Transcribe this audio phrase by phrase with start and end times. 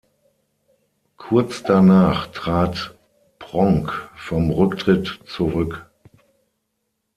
[1.17, 2.95] Kurz danach trat
[3.37, 5.91] Pronk vom Rücktritt zurück.